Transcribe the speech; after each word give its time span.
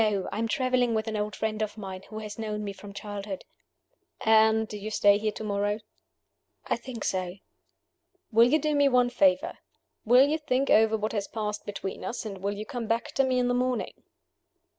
I 0.31 0.39
am 0.39 0.47
traveling 0.47 0.95
with 0.95 1.07
an 1.07 1.15
old 1.15 1.35
friend 1.35 1.61
of 1.61 1.77
mine, 1.77 2.01
who 2.09 2.17
has 2.17 2.39
known 2.39 2.63
me 2.63 2.73
from 2.73 2.91
childhood." 2.91 3.45
"And 4.21 4.67
do 4.67 4.75
you 4.75 4.89
stay 4.89 5.19
here 5.19 5.31
to 5.33 5.43
morrow?" 5.43 5.79
"I 6.65 6.75
think 6.75 7.03
so." 7.03 7.35
"Will 8.31 8.47
you 8.47 8.57
do 8.59 8.73
me 8.73 8.89
one 8.89 9.11
favor? 9.11 9.59
Will 10.03 10.27
you 10.27 10.39
think 10.39 10.71
over 10.71 10.97
what 10.97 11.11
has 11.13 11.27
passed 11.27 11.67
between 11.67 12.03
us, 12.03 12.25
and 12.25 12.39
will 12.39 12.55
you 12.57 12.65
come 12.65 12.87
back 12.87 13.11
to 13.11 13.23
me 13.23 13.37
in 13.37 13.47
the 13.47 13.53
morning?" 13.53 13.93